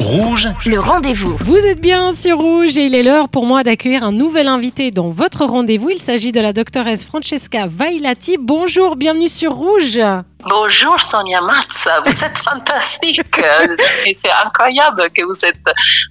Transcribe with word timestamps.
Rouge, 0.00 0.48
Le 0.64 0.78
rendez-vous. 0.80 1.36
Vous 1.40 1.58
êtes 1.66 1.80
bien 1.82 2.10
sur 2.10 2.38
Rouge 2.38 2.78
et 2.78 2.86
il 2.86 2.94
est 2.94 3.02
l'heure 3.02 3.28
pour 3.28 3.44
moi 3.44 3.62
d'accueillir 3.62 4.02
un 4.02 4.12
nouvel 4.12 4.48
invité 4.48 4.90
dans 4.90 5.10
votre 5.10 5.44
rendez-vous. 5.44 5.90
Il 5.90 5.98
s'agit 5.98 6.32
de 6.32 6.40
la 6.40 6.54
doctoresse 6.54 7.04
Francesca 7.04 7.66
Vailati. 7.68 8.38
Bonjour, 8.40 8.96
bienvenue 8.96 9.28
sur 9.28 9.52
Rouge. 9.52 10.00
Bonjour 10.48 10.98
Sonia 10.98 11.42
Mazza, 11.42 12.00
vous 12.02 12.24
êtes 12.24 12.38
fantastique 12.42 13.20
et 14.06 14.14
c'est 14.14 14.30
incroyable 14.42 15.10
que 15.14 15.22
vous 15.22 15.44
êtes 15.44 15.60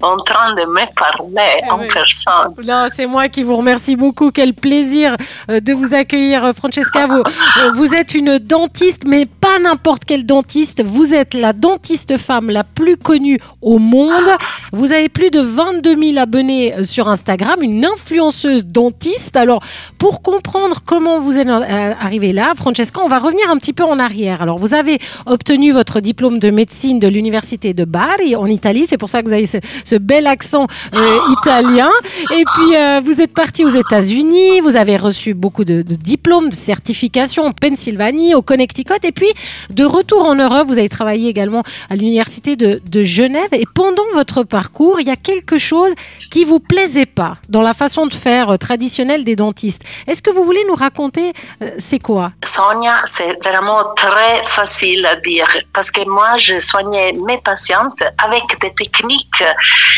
en 0.03 0.17
train 0.17 0.53
de 0.53 0.61
me 0.67 0.85
parler 0.93 1.63
Ah 1.67 1.73
en 1.73 1.79
oui. 1.79 1.87
personne. 1.91 2.53
Non, 2.63 2.85
c'est 2.89 3.07
moi 3.07 3.27
qui 3.27 3.41
vous 3.41 3.55
remercie 3.57 3.95
beaucoup. 3.95 4.29
Quel 4.29 4.53
plaisir 4.53 5.17
euh, 5.49 5.59
de 5.61 5.73
vous 5.73 5.95
accueillir, 5.95 6.45
euh, 6.45 6.53
Francesca. 6.53 7.07
Vous, 7.07 7.23
euh, 7.23 7.71
vous 7.73 7.95
êtes 7.95 8.13
une 8.13 8.37
dentiste, 8.37 9.05
mais 9.07 9.25
pas 9.50 9.59
n'importe 9.59 10.05
quelle 10.05 10.25
dentiste. 10.25 10.84
Vous 10.86 11.13
êtes 11.13 11.34
la 11.34 11.54
dentiste 11.54 12.18
femme 12.18 12.52
la 12.52 12.63
plus 12.63 12.98
connue 12.98 13.39
au 13.61 13.79
monde. 13.79 14.29
Vous 14.73 14.93
avez 14.93 15.09
plus 15.09 15.31
de 15.31 15.41
22 15.41 15.99
000 15.99 16.17
abonnés 16.20 16.75
euh, 16.75 16.84
sur 16.84 17.08
Instagram, 17.08 17.58
une 17.63 17.84
influenceuse 17.84 18.66
dentiste. 18.66 19.35
Alors, 19.38 19.63
pour 19.98 20.22
comprendre 20.22 20.81
comment 20.85 21.20
vous 21.20 21.38
êtes 21.38 21.48
euh, 21.48 21.94
arrivée 21.99 22.31
là, 22.31 22.53
Francesca, 22.55 23.02
on 23.03 23.08
va 23.08 23.17
revenir 23.17 23.49
un 23.49 23.58
petit 23.58 23.73
peu 23.73 23.84
en 23.84 23.98
arrière. 23.98 24.44
Alors, 24.44 24.59
vous 24.59 24.75
avez 24.75 24.99
obtenu 25.25 25.72
votre 25.72 26.00
diplôme 26.00 26.38
de 26.38 26.52
médecine 26.52 27.00
de 27.00 27.08
l'université 27.08 27.73
de 27.73 27.86
Bari 27.86 28.36
en 28.36 28.45
Italie. 28.45 28.86
C'est 28.88 28.97
pour 28.97 29.09
ça 29.09 29.23
que 29.23 29.27
vous 29.27 29.34
avez 29.34 29.47
ce, 29.47 29.95
bel 29.95 30.27
accent 30.27 30.67
euh, 30.95 31.17
italien. 31.41 31.89
Et 32.38 32.44
puis, 32.55 33.03
vous 33.03 33.22
êtes 33.22 33.34
parti 33.34 33.66
aux 33.66 33.70
États-Unis. 33.70 34.61
Vous 34.61 34.77
avez 34.77 34.95
reçu 34.95 35.34
beaucoup 35.34 35.66
de, 35.66 35.81
de 35.81 35.95
diplômes, 35.95 36.50
de 36.50 36.55
certifications 36.55 37.45
en 37.45 37.52
Pennsylvanie, 37.52 38.36
au 38.36 38.41
Connecticut. 38.41 38.94
Et 39.03 39.11
puis, 39.11 39.27
de 39.70 39.85
retour 39.85 40.23
en 40.25 40.35
Europe, 40.35 40.67
vous 40.67 40.79
avez 40.79 40.89
travaillé 40.89 41.29
également 41.29 41.63
à 41.89 41.95
l'université 41.95 42.55
de, 42.55 42.81
de 42.85 43.03
Genève. 43.03 43.49
Et 43.52 43.66
pendant 43.73 44.03
votre 44.13 44.43
parcours, 44.43 44.99
il 44.99 45.07
y 45.07 45.11
a 45.11 45.16
quelque 45.16 45.57
chose 45.57 45.93
qui 46.31 46.43
vous 46.43 46.59
plaisait 46.59 47.05
pas 47.05 47.38
dans 47.47 47.61
la 47.61 47.73
façon 47.73 48.05
de 48.08 48.14
faire 48.14 48.52
euh, 48.52 48.58
traditionnelle 48.58 49.23
des 49.23 49.36
dentistes. 49.36 49.83
Est-ce 50.08 50.22
que 50.22 50.31
vous 50.31 50.44
voulez 50.44 50.64
nous 50.67 50.75
raconter 50.75 51.33
euh, 51.61 51.72
c'est 51.77 51.99
quoi? 51.99 52.31
Sonia, 52.44 53.02
c'est 53.05 53.38
vraiment 53.44 53.83
très 53.95 54.44
facile 54.44 55.05
à 55.05 55.16
dire 55.16 55.47
parce 55.73 55.92
que 55.92 56.08
moi, 56.08 56.38
je 56.38 56.59
soignais 56.59 57.14
mes 57.14 57.39
patientes 57.39 58.03
avec 58.17 58.44
des 58.61 58.73
techniques 58.73 59.44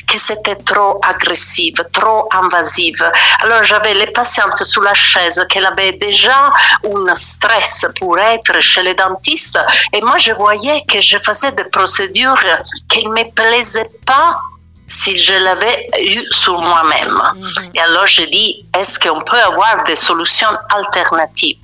qui 0.08 0.20
c'était 0.20 0.56
trop 0.56 1.00
agressives, 1.08 1.84
trop 1.92 2.28
invasives. 2.32 3.04
Alors, 3.42 3.64
j'avais 3.64 3.94
les 3.94 4.08
patientes 4.08 4.64
sous 4.64 4.82
la 4.82 4.94
chaise 4.94 5.42
qu'elles 5.50 5.66
avaient 5.66 5.94
déjà 5.94 6.52
un 6.84 7.16
stress 7.16 7.86
pour 8.00 8.18
être 8.20 8.60
chez 8.60 8.84
les 8.84 8.96
dentistes 8.96 9.31
et 9.94 10.02
moi, 10.02 10.18
je 10.18 10.32
voyais 10.34 10.84
que 10.88 11.02
je 11.02 11.18
faisais 11.18 11.52
des 11.52 11.66
procédures 11.66 12.40
qui 12.90 13.06
ne 13.06 13.12
me 13.12 13.32
plaisaient 13.32 13.92
pas 14.06 14.40
si 14.88 15.18
je 15.18 15.34
l'avais 15.34 15.90
eu 16.04 16.22
sur 16.32 16.60
moi-même. 16.60 17.18
Et 17.74 17.80
alors, 17.80 18.06
je 18.08 18.24
dis, 18.24 18.66
est-ce 18.78 19.00
qu'on 19.00 19.22
peut 19.22 19.40
avoir 19.40 19.84
des 19.86 19.96
solutions 19.96 20.50
alternatives? 20.76 21.58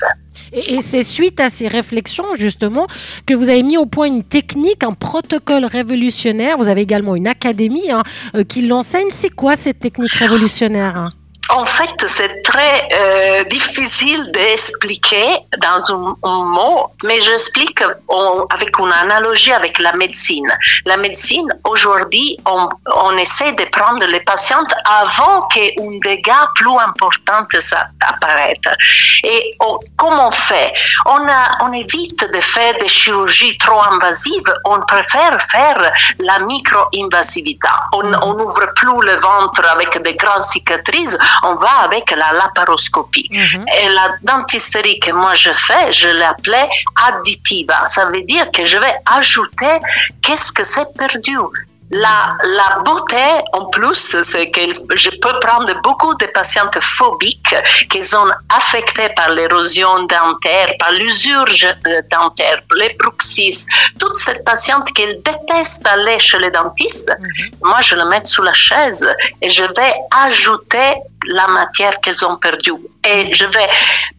Et, 0.54 0.80
c'est 0.82 1.02
suite 1.02 1.40
à 1.42 1.50
ces 1.50 1.68
réflexions, 1.68 2.36
justement, 2.36 2.88
que 3.26 3.34
vous 3.34 3.50
avez 3.50 3.64
mis 3.64 3.78
au 3.78 3.86
point 3.86 4.08
une 4.08 4.24
technique, 4.24 4.84
un 4.84 4.94
protocole 4.94 5.66
révolutionnaire. 5.66 6.58
Vous 6.58 6.70
avez 6.70 6.82
également 6.82 7.16
une 7.16 7.28
académie 7.28 7.92
hein, 7.92 8.04
euh, 8.36 8.44
qui 8.44 8.66
l'enseigne. 8.66 9.08
C'est 9.10 9.34
quoi 9.34 9.56
cette 9.56 9.80
technique 9.80 10.14
révolutionnaire? 10.14 11.10
En 11.50 11.66
fait, 11.66 12.06
c'est 12.08 12.42
très 12.44 12.90
euh, 12.92 13.44
difficile 13.46 14.32
d'expliquer 14.32 15.40
dans 15.60 16.18
un, 16.24 16.44
mot, 16.44 16.92
mais 17.04 17.22
j'explique 17.22 17.82
avec 18.50 18.78
une 18.78 18.92
analogie 18.92 19.54
avec 19.54 19.80
la 19.80 19.94
médecine. 19.94 20.52
La 20.86 20.98
médecine, 20.98 21.48
aujourd'hui, 21.64 22.38
on, 22.46 23.18
essaie 23.18 23.54
de 23.54 23.64
prendre 23.66 24.06
les 24.06 24.20
patientes 24.20 24.74
avant 24.86 25.42
qu'un 25.48 26.00
dégât 26.04 26.50
plus 26.56 26.78
important 26.80 27.48
apparaisse. 28.02 28.58
Et 29.24 29.58
comment 29.96 30.28
on 30.28 30.32
fait? 30.32 30.74
On, 31.06 31.20
on 31.62 31.72
évite 31.72 32.30
de 32.32 32.42
faire 32.42 32.78
des 32.80 32.90
chirurgies 32.90 33.58
trop 33.58 33.82
invasives, 33.82 34.54
on 34.66 34.80
préfère 34.82 35.38
faire 35.42 35.94
la 36.20 36.40
micro-invasivité. 36.40 37.68
On 37.94 38.34
n'ouvre 38.34 38.74
plus 38.76 39.02
le 39.02 39.18
ventre 39.18 39.66
avec 39.72 40.02
des 40.02 40.14
grandes 40.14 40.44
cicatrices, 40.44 41.18
on 41.44 41.56
va 41.56 41.70
avec 41.84 42.12
la 42.12 42.32
laparoscopie. 42.34 43.30
Et 43.82 43.90
la 43.90 44.10
dentisterie 44.24 45.00
que 45.00 45.12
moi 45.12 45.34
je 45.36 45.52
fais, 45.52 45.92
je 45.92 46.10
l'appelais 46.10 46.70
additiva. 47.08 47.86
Ça 47.86 48.06
veut 48.06 48.24
dire 48.24 48.50
que 48.52 48.66
je 48.66 48.78
vais 48.78 48.96
ajouter 49.06 49.80
qu'est-ce 50.22 50.52
que 50.52 50.64
c'est 50.64 50.92
perdu. 50.98 51.38
La, 51.90 52.36
la 52.44 52.80
beauté, 52.84 53.16
en 53.54 53.66
plus, 53.68 54.18
c'est 54.24 54.52
que 54.52 54.62
je 54.96 55.10
peux 55.10 55.40
prendre 55.40 55.74
beaucoup 55.82 56.14
de 56.16 56.26
patientes 56.26 56.78
phobiques 56.82 57.56
qui 57.90 58.04
sont 58.04 58.30
affectées 58.50 59.10
par 59.16 59.30
l'érosion 59.30 60.04
dentaire, 60.04 60.74
par 60.80 60.92
l'usure 60.92 61.46
euh, 61.66 62.02
dentaire, 62.12 62.62
les 62.76 62.94
bruxistes, 63.00 63.70
toutes 63.98 64.18
ces 64.18 64.44
patientes 64.44 64.92
qui 64.94 65.06
détestent 65.06 65.88
aller 65.88 66.20
chez 66.20 66.40
les 66.40 66.52
dentistes. 66.52 67.12
Moi, 67.64 67.80
je 67.82 67.96
les 67.96 68.06
mets 68.06 68.26
sous 68.26 68.44
la 68.44 68.54
chaise 68.54 69.08
et 69.42 69.50
je 69.50 69.64
vais 69.64 69.94
ajouter 70.26 70.96
la 71.28 71.48
matière 71.48 72.00
qu'elles 72.02 72.26
ont 72.26 72.38
perdue. 72.38 72.74
Et 73.08 73.34
je 73.34 73.46
vais 73.46 73.70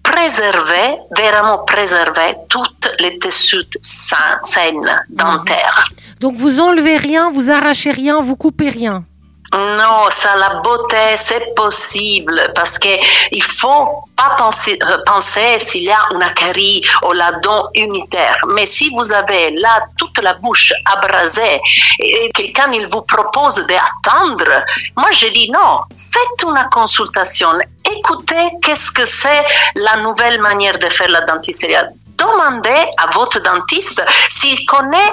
préserver, 0.02 0.96
vraiment 1.14 1.58
préserver 1.64 2.34
toutes 2.48 2.88
les 2.98 3.18
tissus 3.18 3.68
sains, 3.80 4.38
saines 4.42 5.04
dentaires. 5.10 5.84
Donc 6.20 6.36
vous 6.36 6.60
enlevez 6.60 6.96
rien, 6.96 7.30
vous 7.30 7.50
arrachez 7.50 7.90
rien, 7.90 8.20
vous 8.20 8.36
coupez 8.36 8.68
rien. 8.68 9.04
Non, 9.50 10.10
ça, 10.10 10.36
la 10.36 10.60
beauté, 10.60 11.16
c'est 11.16 11.54
possible 11.54 12.52
parce 12.54 12.78
que 12.78 12.88
il 13.32 13.42
faut 13.42 14.04
pas 14.14 14.34
penser, 14.36 14.78
euh, 14.82 14.98
penser 15.06 15.58
s'il 15.58 15.84
y 15.84 15.90
a 15.90 16.06
une 16.12 16.34
carie 16.34 16.84
ou 17.06 17.12
la 17.12 17.32
dent 17.32 17.70
unitaire. 17.74 18.36
Mais 18.48 18.66
si 18.66 18.90
vous 18.90 19.10
avez 19.10 19.52
là 19.52 19.84
toute 19.96 20.18
la 20.22 20.34
bouche 20.34 20.74
abrasée 20.84 21.62
et 21.98 22.28
quelqu'un 22.34 22.70
il 22.72 22.86
vous 22.88 23.00
propose 23.00 23.54
d'attendre, 23.54 24.64
moi 24.96 25.10
je 25.12 25.28
dis 25.28 25.50
non, 25.50 25.80
faites 25.96 26.46
une 26.46 26.68
consultation, 26.70 27.48
écoutez 27.90 28.50
qu'est-ce 28.60 28.90
que 28.90 29.06
c'est 29.06 29.44
la 29.76 29.96
nouvelle 29.96 30.42
manière 30.42 30.78
de 30.78 30.90
faire 30.90 31.08
la 31.08 31.22
dentisterie? 31.22 31.86
Demandez 32.18 32.84
à 32.98 33.06
votre 33.14 33.40
dentiste 33.40 34.02
s'il 34.28 34.66
connaît 34.66 35.12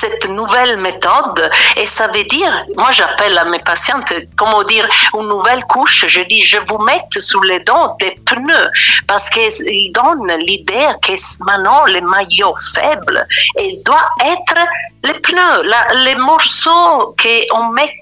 cette 0.00 0.28
nouvelle 0.28 0.76
méthode. 0.76 1.50
Et 1.76 1.86
ça 1.86 2.06
veut 2.08 2.24
dire, 2.24 2.52
moi 2.76 2.90
j'appelle 2.90 3.36
à 3.38 3.44
mes 3.44 3.58
patientes, 3.58 4.12
comment 4.36 4.62
dire, 4.62 4.88
une 5.14 5.28
nouvelle 5.28 5.64
couche, 5.64 6.06
je 6.06 6.20
dis, 6.22 6.42
je 6.42 6.58
vous 6.68 6.78
mets 6.78 7.04
sous 7.18 7.42
les 7.42 7.60
dents 7.60 7.96
des 8.00 8.16
pneus. 8.26 8.68
Parce 9.06 9.30
qu'ils 9.30 9.92
donnent 9.92 10.36
l'idée 10.38 10.88
que 11.02 11.12
maintenant 11.44 11.84
le 11.86 12.00
maillot 12.00 12.54
faible, 12.74 13.26
il 13.58 13.82
doit 13.84 14.08
être 14.20 14.60
les 15.04 15.14
pneus, 15.20 15.62
les 16.04 16.14
morceaux 16.14 17.14
qu'on 17.20 17.68
met 17.68 17.94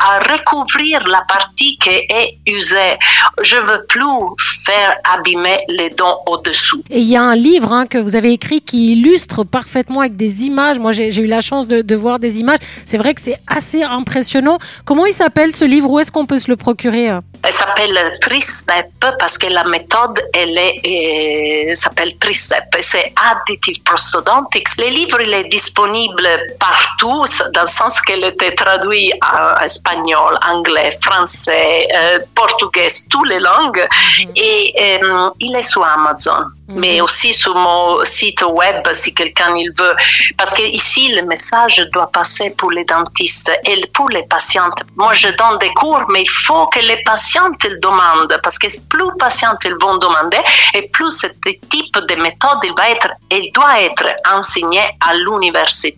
à 0.00 0.18
recouvrir 0.18 1.06
la 1.06 1.22
partie 1.28 1.76
qui 1.78 1.90
est 1.90 2.38
usée. 2.46 2.96
Je 3.42 3.56
veux 3.56 3.84
plus 3.88 4.00
faire 4.64 4.96
abîmer 5.14 5.58
les 5.68 5.90
dents 5.90 6.20
au-dessous. 6.26 6.82
Et 6.90 7.00
il 7.00 7.08
y 7.08 7.16
a 7.16 7.22
un 7.22 7.36
livre 7.36 7.72
hein, 7.72 7.86
que 7.86 7.98
vous 7.98 8.16
avez 8.16 8.32
écrit 8.32 8.60
qui 8.60 8.92
illustre 8.92 9.44
parfaitement 9.44 10.00
avec 10.00 10.16
des 10.16 10.44
images. 10.44 10.78
Moi, 10.78 10.92
j'ai 10.92 11.14
eu 11.14 11.26
la 11.26 11.40
chance 11.40 11.68
de, 11.68 11.82
de 11.82 11.96
voir 11.96 12.18
des 12.18 12.40
images. 12.40 12.58
C'est 12.84 12.98
vrai 12.98 13.14
que 13.14 13.20
c'est 13.20 13.38
assez 13.46 13.82
impressionnant. 13.82 14.58
Comment 14.84 15.06
il 15.06 15.12
s'appelle 15.12 15.52
ce 15.52 15.64
livre? 15.64 15.90
Où 15.90 15.98
est-ce 15.98 16.10
qu'on 16.10 16.26
peut 16.26 16.38
se 16.38 16.50
le 16.50 16.56
procurer? 16.56 17.10
Elle 17.42 17.52
s'appelle 17.52 18.18
Tristep 18.20 18.92
parce 19.18 19.38
que 19.38 19.46
la 19.46 19.64
méthode, 19.64 20.22
elle 20.34 20.58
est, 20.58 21.70
euh, 21.70 21.74
s'appelle 21.74 22.18
Tristep. 22.18 22.64
C'est 22.80 23.14
Additive 23.16 23.82
Prosthodontics. 23.82 24.76
Le 24.76 24.88
livre, 24.88 25.20
il 25.22 25.32
est 25.32 25.44
disponible 25.44 26.28
partout, 26.58 27.24
dans 27.54 27.62
le 27.62 27.68
sens 27.68 28.00
qu'elle 28.02 28.24
était 28.24 28.54
traduit 28.54 29.12
en 29.22 29.62
espagnol, 29.62 30.38
anglais, 30.46 30.90
français, 31.00 31.88
euh, 31.94 32.18
portugais, 32.34 32.88
toutes 33.10 33.28
les 33.28 33.40
langues. 33.40 33.88
Et 34.36 34.74
euh, 35.02 35.30
il 35.40 35.56
est 35.56 35.62
sur 35.62 35.84
Amazon. 35.84 36.44
Mais 36.70 37.00
aussi 37.00 37.32
sur 37.32 37.54
mon 37.54 38.04
site 38.04 38.42
web 38.42 38.82
si 38.92 39.14
quelqu'un 39.14 39.56
il 39.56 39.70
veut. 39.78 39.94
Parce 40.36 40.54
que 40.54 40.62
ici, 40.62 41.12
le 41.14 41.22
message 41.22 41.86
doit 41.92 42.10
passer 42.10 42.50
pour 42.50 42.70
les 42.70 42.84
dentistes 42.84 43.50
et 43.64 43.80
pour 43.92 44.08
les 44.08 44.24
patientes. 44.24 44.82
Moi, 44.96 45.12
je 45.14 45.28
donne 45.28 45.58
des 45.58 45.72
cours, 45.74 46.04
mais 46.10 46.22
il 46.22 46.30
faut 46.30 46.66
que 46.66 46.80
les 46.80 47.02
patientes 47.04 47.62
ils 47.64 47.78
demandent. 47.80 48.38
Parce 48.42 48.58
que 48.58 48.66
plus 48.88 49.04
les 49.04 49.18
patientes 49.18 49.58
ils 49.64 49.76
vont 49.80 49.96
demander, 49.96 50.38
et 50.74 50.88
plus 50.88 51.10
ce 51.10 51.26
type 51.26 51.98
de 52.08 52.14
méthode 52.16 52.58
il 52.64 52.72
va 52.76 52.90
être, 52.90 53.08
il 53.30 53.50
doit 53.52 53.80
être 53.82 54.06
enseigné 54.32 54.80
à 55.00 55.14
l'université. 55.14 55.94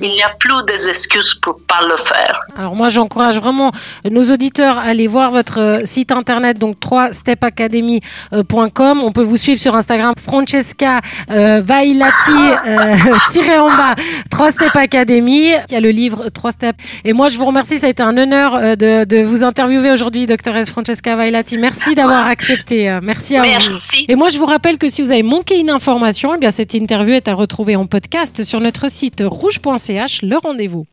Il 0.00 0.12
n'y 0.12 0.22
a 0.22 0.30
plus 0.30 0.62
des 0.66 0.88
excuses 0.88 1.34
pour 1.34 1.60
pas 1.66 1.82
le 1.86 1.96
faire. 1.96 2.40
Alors 2.56 2.74
moi, 2.74 2.88
j'encourage 2.88 3.38
vraiment 3.38 3.70
nos 4.04 4.32
auditeurs 4.32 4.78
à 4.78 4.82
aller 4.82 5.06
voir 5.06 5.30
votre 5.30 5.60
euh, 5.60 5.84
site 5.84 6.10
internet, 6.12 6.58
donc 6.58 6.76
3stepacademy.com. 6.80 9.00
On 9.02 9.12
peut 9.12 9.22
vous 9.22 9.36
suivre 9.36 9.60
sur 9.60 9.74
Instagram 9.74 10.09
Francesca 10.18 11.00
euh, 11.30 11.60
Vailati, 11.60 12.30
euh, 12.66 12.94
tiré 13.30 13.58
en 13.58 13.68
bas, 13.68 13.94
3 14.30 14.50
Step 14.50 14.76
Academy. 14.76 15.50
Il 15.68 15.72
y 15.72 15.76
a 15.76 15.80
le 15.80 15.90
livre 15.90 16.28
3 16.28 16.50
Step. 16.52 16.76
Et 17.04 17.12
moi, 17.12 17.28
je 17.28 17.36
vous 17.38 17.44
remercie. 17.46 17.78
Ça 17.78 17.86
a 17.86 17.90
été 17.90 18.02
un 18.02 18.16
honneur 18.16 18.54
euh, 18.54 18.76
de, 18.76 19.04
de 19.04 19.22
vous 19.22 19.44
interviewer 19.44 19.90
aujourd'hui, 19.90 20.26
doctoresse 20.26 20.70
Francesca 20.70 21.16
Vailati. 21.16 21.58
Merci 21.58 21.94
d'avoir 21.94 22.26
accepté. 22.26 22.88
Euh, 22.90 23.00
Merci 23.02 23.36
à 23.36 23.42
Merci. 23.42 23.68
vous. 23.68 24.04
Et 24.08 24.14
moi, 24.14 24.28
je 24.28 24.38
vous 24.38 24.46
rappelle 24.46 24.78
que 24.78 24.88
si 24.88 25.02
vous 25.02 25.12
avez 25.12 25.22
manqué 25.22 25.58
une 25.58 25.70
information, 25.70 26.34
eh 26.34 26.38
bien, 26.38 26.50
cette 26.50 26.74
interview 26.74 27.14
est 27.14 27.28
à 27.28 27.34
retrouver 27.34 27.76
en 27.76 27.86
podcast 27.86 28.42
sur 28.42 28.60
notre 28.60 28.90
site 28.90 29.22
rouge.ch. 29.26 30.22
Le 30.22 30.36
rendez-vous. 30.36 30.86